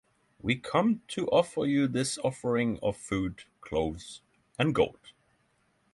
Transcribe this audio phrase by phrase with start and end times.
[0.41, 4.21] We come to offer you this offering of food, clothes,
[4.57, 5.11] and gold.